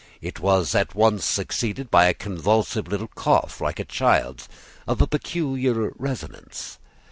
It 0.19 0.39
was 0.39 0.73
at 0.73 0.95
once 0.95 1.23
succeeded 1.23 1.91
by 1.91 2.05
a 2.05 2.15
convulsive 2.15 2.87
little 2.87 3.09
cough 3.09 3.61
like 3.61 3.79
a 3.79 3.85
child's, 3.85 4.49
of 4.87 4.99
a 4.99 5.05
peculiar 5.05 5.91
resonance. 5.95 6.79